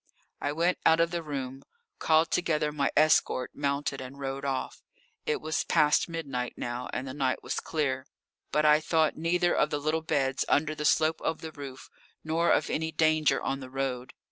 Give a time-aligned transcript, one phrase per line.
[0.41, 1.61] I went out of the room,
[1.99, 4.81] called together my escort, mounted and rode off.
[5.27, 8.07] It was past midnight now, and the night was clear.
[8.51, 11.87] But I thought neither of the little beds under the slope of the roof
[12.23, 14.13] nor of any danger on the road.